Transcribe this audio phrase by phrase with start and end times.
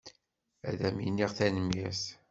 [0.69, 2.03] Ad am-iniɣ tanemmirt.